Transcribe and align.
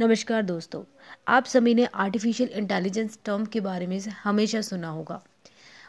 नमस्कार 0.00 0.42
दोस्तों, 0.42 0.84
आप 1.28 1.44
सभी 1.44 1.74
ने 1.74 1.84
आर्टिफिशियल 1.84 2.48
इंटेलिजेंस 2.48 3.18
टर्म 3.24 3.44
के 3.44 3.60
बारे 3.60 3.86
में 3.86 3.98
हमेशा 4.00 4.60
सुना 4.60 4.88
होगा। 4.88 5.22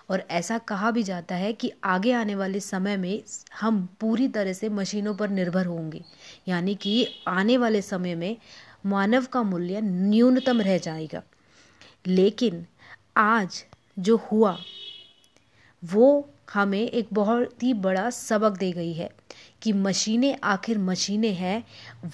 और 0.10 0.24
ऐसा 0.32 0.58
कहा 0.58 0.92
भी 0.92 1.04
जाता 1.04 1.36
है 1.36 1.54
कि 1.54 1.72
आगे 1.84 2.12
आने 2.12 2.36
वाले 2.36 2.60
समय 2.60 2.98
में 2.98 3.24
हम 3.60 3.90
पूरी 4.00 4.28
तरह 4.28 4.54
से 4.54 4.70
मशीनों 4.70 5.16
पर 5.16 5.30
निर्भर 5.30 5.66
होंगे। 5.66 6.04
यानी 6.48 6.76
कि 6.76 7.08
आने 7.28 7.58
वाले 7.58 7.82
समय 7.82 8.16
में 8.16 8.38
मानव 8.86 9.26
का 9.26 9.44
मूल्य 9.44 9.82
न्यूनतम 9.82 10.62
रह 10.62 10.78
जाएगा। 10.78 11.24
लेकिन 12.08 12.66
आज 13.18 13.66
जो 14.00 14.18
हुआ, 14.18 14.58
वो 15.86 16.33
हमें 16.48 16.82
एक 16.82 17.08
बहुत 17.14 17.64
ही 17.64 17.74
बड़ा 17.74 18.10
सबक 18.10 18.58
दे 18.58 18.72
गई 18.72 18.94
है 18.94 19.10
कि 19.62 19.74
मशीनें 19.74 20.36
आखिर 20.44 20.78
मशीनें 20.78 21.34
हैं, 21.34 21.64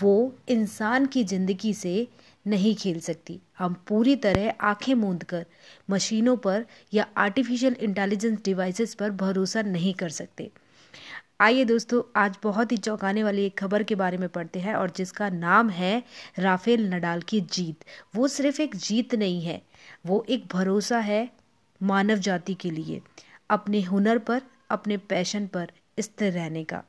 वो 0.01 0.33
इंसान 0.49 1.05
की 1.05 1.23
ज़िंदगी 1.23 1.73
से 1.73 2.07
नहीं 2.47 2.75
खेल 2.75 2.99
सकती। 2.99 3.39
हम 3.59 3.73
पूरी 3.87 4.15
तरह 4.15 4.53
आँखें 4.61 4.93
मूंद 4.95 5.23
कर 5.23 5.45
मशीनों 5.89 6.35
पर 6.37 6.65
या 6.93 7.05
आर्टिफिशियल 7.17 7.75
इंटेलिजेंस 7.79 8.39
डिवाइसेस 8.45 8.93
पर 8.93 9.11
भरोसा 9.11 9.61
नहीं 9.61 9.93
कर 9.93 10.09
सकते। 10.09 10.49
आइए 11.41 11.65
दोस्तों, 11.65 12.01
आज 12.15 12.37
बहुत 12.43 12.71
ही 12.71 12.77
चौंकाने 12.77 13.23
वाली 13.23 13.45
एक 13.45 13.57
खबर 13.57 13.83
के 13.83 13.95
बारे 13.95 14.17
में 14.17 14.27
पढ़ते 14.29 14.59
हैं 14.59 14.73
और 14.75 14.91
जिसका 14.97 15.29
नाम 15.29 15.69
है 15.69 16.03
राफेल 16.39 16.87
नडाल 16.93 17.21
की 17.21 17.41
जीत। 17.41 17.85
वो 18.15 18.27
सिर्फ़ 18.27 18.61
एक 18.61 18.75
जीत 18.75 19.15
नहीं 19.15 19.41
है, 19.41 19.61
वो 20.05 20.25
एक 20.29 20.47
भरोसा 20.53 20.99
है 20.99 21.29
मानव 21.81 22.17
जाति 22.17 22.53
के 22.53 22.71
लिए। 22.71 23.01
अपने 23.49 23.81
हुनर 23.81 24.17
पर, 24.17 24.41
अपने 24.69 24.97
पैशन 24.97 25.47
पर 25.47 25.71
स्थिर 25.99 26.33
रहने 26.33 26.63
का। 26.63 26.83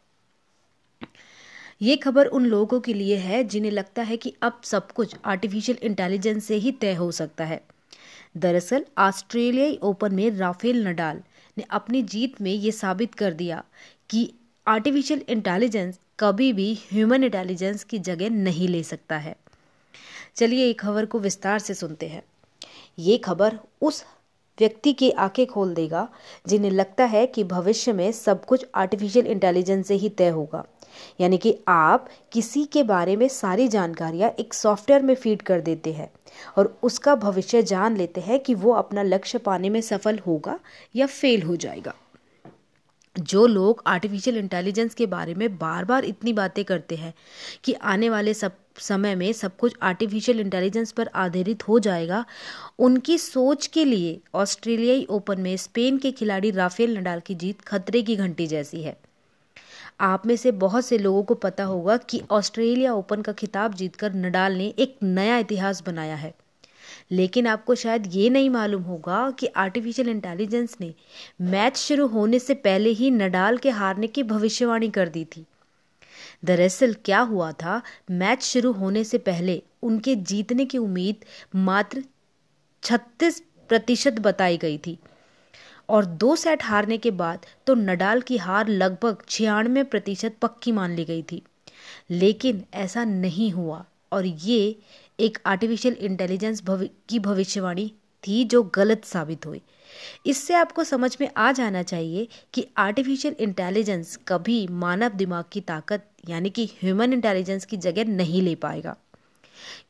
ये 1.82 1.96
खबर 1.96 2.27
उन 2.27 2.46
लोगों 2.46 2.80
के 2.80 2.95
लिए 2.95 3.16
है 3.16 3.45
जिन्हें 3.45 3.73
लगता 3.73 4.02
है 4.02 4.16
कि 4.16 4.34
अब 4.42 4.60
सब 4.65 4.92
कुछ 4.92 5.16
आर्टिफिशियल 5.24 5.78
इंटेलिजेंस 5.82 6.45
से 6.45 6.54
ही 6.54 6.73
तय 6.73 6.95
हो 6.95 7.10
सकता 7.10 7.45
है। 7.45 7.65
दरअसल, 8.37 8.87
ऑस्ट्रेलियाई 8.99 9.79
ओपन 9.82 10.15
में 10.15 10.30
राफेल 10.30 10.88
नडाल 10.88 11.23
ने 11.59 11.65
अपनी 11.71 12.02
जीत 12.02 12.40
में 12.40 12.52
ये 12.52 12.73
साबित 12.73 13.15
कर 13.15 13.32
दिया 13.32 13.65
कि 14.10 14.34
आर्टिफिशियल 14.66 15.24
इंटेलिजेंस 15.29 16.01
कभी 16.21 16.52
भी 16.52 16.74
ह्यूमन 16.74 17.24
इंटेलिजेंस 17.24 17.84
की 17.84 17.99
जगह 17.99 18.30
नहीं 18.30 18.68
ले 18.68 18.82
सकता 18.82 19.18
है। 19.18 19.37
चलिए 20.37 20.71
एक 20.71 20.80
खबर 20.80 21.06
को 21.06 21.18
विस्तार 21.18 21.59
से 21.59 21.74
सुनते 21.74 22.09
हैं। 22.09 22.23
ये 22.99 23.18
खबर 23.18 23.59
उस 23.82 24.04
व्यक्ति 24.60 24.92
की 24.92 25.10
आँखें 25.10 25.46
खोल 25.46 25.74
देगा, 25.74 26.08
जिन्हें 26.48 26.70
लगता 26.70 27.04
है 27.04 27.26
कि 27.26 27.44
भविष्य 27.44 27.92
में 27.92 28.10
सब 28.12 28.44
कुछ 28.44 28.66
आर्टिफिशियल 28.74 29.26
इंटेलिजेंस 29.26 29.86
से 29.88 29.94
ही 29.94 30.08
तय 30.08 30.28
होगा। 30.28 30.64
यानी 31.20 31.38
कि 31.38 31.56
आप 31.68 32.08
किसी 32.32 32.64
के 32.64 32.82
बारे 32.82 33.16
में 33.16 33.26
सारी 33.28 33.68
जानकारियाँ 33.68 34.30
एक 34.30 34.54
सॉफ्टवेयर 34.54 35.02
में 35.02 35.14
फ़ीड 35.14 35.42
कर 35.42 35.60
देते 35.60 35.92
हैं 35.92 36.10
और 36.56 36.76
उसका 36.82 37.14
भविष्य 37.14 37.62
जान 37.62 37.96
लेते 37.96 38.20
हैं 38.20 38.40
कि 38.40 38.54
वो 38.54 38.72
अपना 38.72 39.02
लक्ष्य 39.02 39.38
पाने 39.38 39.70
में 39.70 39.80
सफल 39.80 40.18
होगा 40.18 40.58
या 40.96 41.06
फेल 41.06 41.42
हो 41.42 41.56
जाएगा। 41.56 41.94
जो 43.16 43.46
लोग 43.46 43.82
आर्टिफिशियल 43.86 44.36
इंटेलिजेंस 44.38 44.94
के 44.94 45.06
बारे 45.06 45.34
में 45.34 45.58
बार 45.58 45.84
बार 45.84 46.04
इतनी 46.04 46.32
बातें 46.32 46.64
करते 46.64 46.96
हैं 46.96 47.14
कि 47.64 47.72
आने 47.72 48.10
वाले 48.10 48.34
सब 48.34 48.52
समय 48.80 49.14
में 49.14 49.32
सब 49.32 49.56
कुछ 49.56 49.74
आर्टिफिशियल 49.82 50.40
इंटेलिजेंस 50.40 50.92
पर 50.92 51.10
आधारित 51.14 51.68
हो 51.68 51.78
जाएगा। 51.78 52.24
उनकी 52.78 53.18
सोच 53.18 53.66
के 53.66 53.84
लिए 53.84 54.20
ऑस्ट्रेलियाई 54.34 55.04
ओपन 55.04 55.40
में 55.40 55.56
स्पेन 55.56 55.98
के 55.98 56.12
खिलाड़ी 56.12 56.50
राफेल 56.50 56.98
नडाल 56.98 57.20
की 57.20 57.34
जीत 57.34 57.60
खतरे 57.60 58.02
की 58.02 58.16
घंटी 58.16 58.46
जैसी 58.46 58.82
है। 58.82 58.96
आप 60.00 60.26
में 60.26 60.37
से 60.37 60.50
बहुत 60.50 60.87
से 60.87 60.98
लोगों 60.98 61.22
को 61.22 61.34
पता 61.34 61.64
होगा 61.64 61.96
कि 61.96 62.22
ऑस्ट्रेलिया 62.30 62.95
ओपन 62.95 63.22
का 63.22 63.32
खिताब 63.32 63.74
जीतकर 63.74 64.14
नडाल 64.14 64.53
ने 64.53 64.75
एक 64.78 64.97
नया 65.03 65.38
इतिहास 65.38 65.82
बनाया 65.87 66.15
है। 66.15 66.34
लेकिन 67.10 67.47
आपको 67.47 67.75
शायद 67.75 68.04
ये 68.15 68.31
नहीं 68.31 68.50
मालूम 68.50 68.82
होगा 68.82 69.31
कि 69.31 69.47
आर्टिफिशियल 69.47 70.09
इंटेलिजेंस 70.09 70.76
ने 70.81 70.94
मैच 71.41 71.76
शुरू 71.76 72.06
होने 72.06 72.38
से 72.38 72.55
पहले 72.55 72.91
ही 72.91 73.10
नडाल 73.10 73.59
के 73.59 73.71
हारने 73.71 74.06
की 74.06 74.22
भविष्यवाणी 74.22 74.91
कर 74.91 75.09
दी 75.09 75.25
थी। 75.25 75.47
दरअसल 76.45 76.95
क्या 77.05 77.21
हुआ 77.21 77.53
था, 77.53 77.83
मैच 78.11 78.43
शुरू 78.43 78.73
होने 78.73 79.05
से 79.05 79.19
पहले 79.19 79.62
उनके 79.83 80.17
जीतने 80.17 80.65
की 80.65 80.78
उम्मीद 80.78 81.17
मात्र 81.56 82.05
36 82.83 83.43
प्रतिशत 83.69 84.12
बताई 84.12 84.56
गई 84.59 84.79
थी। 84.79 84.99
और 85.89 86.05
दो 86.05 86.37
सेट 86.37 86.62
हारने 86.62 86.99
के 86.99 87.11
बाद 87.11 87.47
तो 87.67 87.75
नडाल 87.75 88.21
की 88.21 88.37
हार 88.37 88.69
लगभग 88.69 89.23
छियानवे 89.29 89.83
प्रतिशत 89.83 90.37
पक्की 90.43 90.73
मान 90.73 90.95
ली 90.95 91.05
गई 91.05 91.23
थी। 91.23 91.43
लेकिन 92.11 92.65
ऐसा 92.75 93.05
नहीं 93.05 93.50
हुआ, 93.50 93.84
और 94.12 94.27
ये 94.27 94.77
एक 95.21 95.39
आर्टिफिशियल 95.47 95.95
इंटेलिजेंस 95.95 96.62
भवि, 96.65 96.91
की 97.09 97.19
भविष्यवाणी 97.19 97.93
थी 98.29 98.45
जो 98.45 98.62
गलत 98.62 99.05
साबित 99.05 99.47
हुई। 99.47 99.61
इससे 100.27 100.55
आपको 100.55 100.84
समझ 100.84 101.17
में 101.21 101.29
आ 101.37 101.53
जाना 101.53 101.83
चाहिए 101.83 102.29
कि 102.53 102.67
आर्टिफिशियल 102.77 103.37
इंटेलिजेंस 103.41 104.19
कभी 104.29 104.67
मानव 104.71 105.09
दिमाग 105.09 105.45
की 105.53 105.61
ताकत 105.61 106.09
यानी 106.28 106.50
कि 106.50 106.66
ह्यूमन 106.66 107.12
इंटेलिजेंस 107.12 107.64
की 107.64 107.76
जगह 107.76 108.04
नहीं 108.04 108.42
ले 108.42 108.54
पाएगा। 108.54 108.97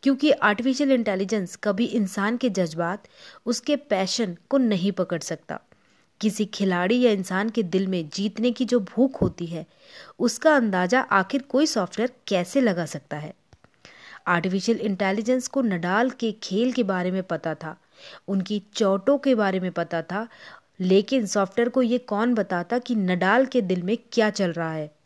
क्योंकि 0.03 0.31
आर्टिफिशियल 0.31 0.93
इंटेलिजेंस 0.93 1.57
कभी 1.57 1.85
इंसान 1.85 2.37
के 2.37 2.51
जज्बात, 2.51 3.09
उसके 3.47 3.77
पैशन 3.77 4.37
को 4.49 4.59
नहीं 4.59 4.93
पकड़ 4.93 5.21
सकता। 5.21 5.61
किसी 6.21 6.45
खिलाड़ी 6.45 7.01
या 7.01 7.11
इंसान 7.11 7.51
के 7.51 7.63
दिल 7.63 7.87
में 7.87 8.09
जीतने 8.15 8.51
की 8.51 8.65
जो 8.65 8.81
भूख 8.81 9.23
होती 9.23 9.47
है, 9.47 9.67
उसका 10.19 10.57
अंदाज़ा 10.57 11.01
आखिर 11.01 11.43
कोई 11.43 11.67
सॉफ्टवेयर 11.67 12.13
कैसे 12.27 12.61
लगा 12.61 12.87
सकता 12.87 13.17
है? 13.17 13.35
आर्टिफिशियल 14.27 14.79
इंटेलिजेंस 14.79 15.49
को 15.49 15.63
नडाल 15.63 16.11
के 16.11 16.33
खेल 16.33 16.73
के 16.73 16.83
बारे 16.83 17.11
में 17.11 17.23
पता 17.23 17.55
था, 17.55 17.77
उनकी 18.29 18.63
चोटों 18.75 19.19
के 19.19 19.35
बारे 19.35 19.61
में 19.61 19.73
पता 19.73 20.03
था, 20.03 20.29
लेकिन 20.81 21.27
सॉफ्टवेयर 21.27 21.69
को 21.69 21.83
ये 21.83 21.99
कौन 21.99 22.35
बताता 22.35 22.79
कि 22.79 22.95
नडाल 22.95 23.47
के 23.47 23.61
दिल 23.61 23.83
में 23.83 23.99
क्या 24.13 24.31
चल 24.31 24.53
रहा 24.53 24.73
है? 24.73 25.00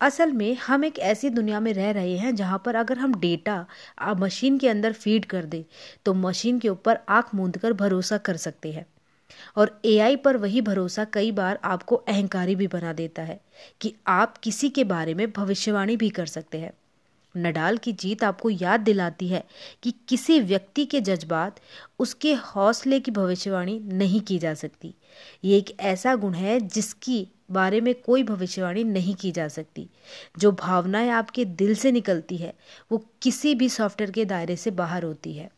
असल 0.00 0.32
में 0.32 0.54
हम 0.56 0.84
एक 0.84 0.98
ऐसी 1.00 1.28
दुनिया 1.30 1.58
में 1.60 1.72
रह 1.74 1.90
रहे 1.90 2.16
हैं 2.18 2.34
जहाँ 2.36 2.60
पर 2.64 2.74
अगर 2.76 2.98
हम 2.98 3.14
डेटा 3.20 3.56
मशीन 4.18 4.58
के 4.58 4.68
अंदर 4.68 4.92
फ़ीड 4.94 5.24
कर 5.26 5.44
दें 5.46 5.62
तो 6.04 6.14
मशीन 6.14 6.58
के 6.58 6.68
ऊपर 6.68 6.98
आँख 7.08 7.34
मूंद 7.34 7.56
कर 7.58 7.72
भरोसा 7.74 8.18
कर 8.20 8.36
सकते 8.36 8.72
हैं। 8.72 8.86
और 9.56 9.80
एआई 9.84 10.16
पर 10.18 10.36
वही 10.36 10.60
भरोसा 10.62 11.04
कई 11.12 11.32
बार 11.32 11.58
आपको 11.64 11.96
अहंकारी 11.96 12.54
भी 12.56 12.66
बना 12.68 12.92
देता 12.92 13.22
है 13.22 13.40
कि 13.80 13.94
आप 14.08 14.38
किसी 14.38 14.70
के 14.70 14.84
बारे 14.86 15.14
में 15.14 15.30
भविष्यवाणी 15.32 15.96
भी 15.96 16.10
कर 16.10 16.26
सकते 16.28 16.58
हैं। 16.60 16.72
नडाल 17.36 17.76
की 17.76 17.92
जीत 17.92 18.24
आपको 18.24 18.50
याद 18.50 18.80
दिलाती 18.80 19.28
है 19.28 19.44
कि 19.82 19.94
किसी 20.08 20.40
व्यक्ति 20.40 20.84
के 20.84 21.00
जज्बात 21.00 21.60
उसके 21.98 22.34
हौसले 22.34 23.00
की 23.00 23.10
भविष्यवाणी 23.10 23.80
नहीं 23.80 24.20
की 24.20 24.38
जा 24.38 24.54
सकती। 24.54 24.94
ये 25.44 25.58
एक 25.58 25.80
ऐसा 25.80 26.14
गुण 26.14 26.34
है 26.34 26.60
जिसकी 26.60 27.28
बारे 27.50 27.80
में 27.80 27.94
कोई 27.94 28.22
भविष्यवाणी 28.22 28.84
नहीं 28.84 29.14
की 29.14 29.32
जा 29.32 29.48
सकती। 29.48 29.88
जो 30.38 30.52
भावनाएँ 30.52 31.08
आपके 31.08 31.44
दिल 31.44 31.74
से 31.74 31.92
निकलती 31.92 32.36
है, 32.36 32.54
वो 32.92 33.06
किसी 33.22 33.54
भी 33.54 33.68
सॉफ्टवेयर 33.68 34.10
के 34.10 34.24
दायरे 34.24 34.56
से 34.56 34.70
बाहर 34.70 35.02
होती 35.02 35.32
है। 35.32 35.50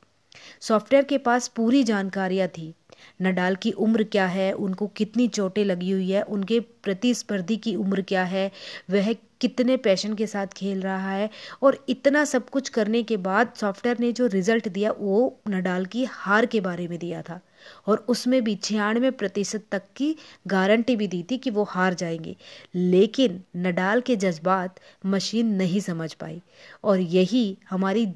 सॉफ्टवेयर 0.60 1.04
के 1.04 1.18
पास 1.18 1.48
पूरी 1.48 1.84
जानकारियाँ 1.84 2.48
थी। 2.48 2.74
नडाल 3.22 3.56
की 3.56 3.70
उम्र 3.70 4.04
क्या 4.04 4.26
है, 4.26 4.52
उनको 4.52 4.86
कितनी 4.86 5.28
चोटें 5.28 5.64
लगी 5.64 5.90
हुई 5.90 6.10
है, 6.10 6.22
उनके 6.22 6.60
प्रतिस्पर्धी 6.60 7.56
की 7.56 7.76
उम्र 7.76 8.02
क्या 8.02 8.24
है, 8.24 8.50
वह 8.90 9.14
कितने 9.40 9.76
पैशन 9.76 10.14
के 10.14 10.26
साथ 10.26 10.46
खेल 10.46 10.80
रहा 10.80 11.12
है 11.12 11.30
और 11.62 11.84
इतना 11.88 12.24
सब 12.24 12.50
कुछ 12.50 12.68
करने 12.68 13.02
के 13.02 13.16
बाद 13.16 13.52
सॉफ्टवेयर 13.56 13.98
ने 13.98 14.12
जो 14.12 14.26
रिज़ल्ट 14.26 14.68
दिया, 14.68 14.92
वो 14.92 15.40
नडाल 15.48 15.86
की 15.86 16.04
हार 16.04 16.46
के 16.46 16.60
बारे 16.60 16.88
में 16.88 16.98
दिया 16.98 17.22
था। 17.22 17.40
और 17.86 18.06
उसमें 18.08 18.44
भी 18.44 18.56
छियानवे 18.56 19.10
प्रतिशत 19.10 19.64
तक 19.72 19.82
की 19.96 20.16
गारंटी 20.46 20.96
भी 20.96 21.06
दी 21.06 21.24
थी 21.30 21.38
कि 21.38 21.50
वो 21.50 21.62
हार 21.62 21.94
जाएँगे। 21.94 22.36
लेकिन 22.74 23.42
नडाल 23.56 24.00
के 24.00 24.16
जज्बात 24.16 24.80
मशीन 25.06 25.46
नहीं 25.46 25.80
समझ 25.80 26.14
पाई। 26.14 26.42
और 26.84 27.00
यही 27.00 27.58
हमारी 27.70 28.06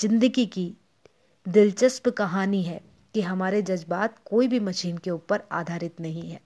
ज़िंदगी 0.00 0.46
की 0.46 0.72
दिलचस्प 1.48 2.08
कहानी 2.08 2.62
है 2.62 2.80
कि 3.14 3.20
हमारे 3.20 3.62
जज्बात 3.62 4.16
कोई 4.24 4.48
भी 4.48 4.60
मशीन 4.60 4.98
के 4.98 5.10
ऊपर 5.10 5.40
आधारित 5.52 6.00
नहीं 6.00 6.30
है। 6.30 6.40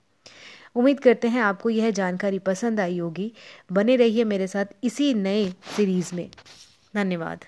उम्मीद 0.75 0.99
करते 0.99 1.27
हैं 1.27 1.41
आपको 1.41 1.69
यह 1.69 1.91
जानकारी 1.91 2.39
पसंद 2.39 2.79
आई 2.79 2.97
होगी। 2.99 3.33
बने 3.71 3.95
रहिए 3.95 4.23
मेरे 4.23 4.47
साथ 4.47 4.65
इसी 4.83 5.13
नए 5.13 5.49
सीरीज़ 5.49 6.15
में। 6.15 6.29
धन्यवाद। 6.95 7.45